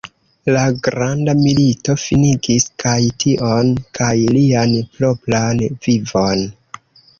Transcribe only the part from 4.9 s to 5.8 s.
propran